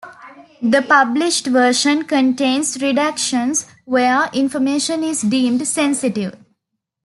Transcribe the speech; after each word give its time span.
The 0.63 0.81
published 0.81 1.45
version 1.45 2.05
contains 2.05 2.75
redactions 2.79 3.67
where 3.85 4.31
information 4.33 5.03
is 5.03 5.21
deemed 5.21 5.67
sensitive. 5.67 6.33